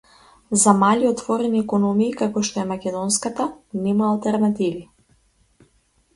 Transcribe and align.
За 0.61 0.71
мали 0.83 1.07
отворени 1.09 1.61
економии 1.65 2.15
како 2.21 2.43
што 2.49 2.63
е 2.63 2.65
македонската, 2.73 3.49
нема 3.85 4.09
алтернативи 4.15 4.83